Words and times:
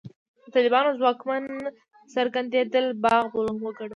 د 0.43 0.43
طالبانو 0.55 0.97
ځواکمن 0.99 1.43
څرګندېدل 2.13 2.85
باید 3.03 3.25
بلوغ 3.33 3.57
وګڼو. 3.63 3.89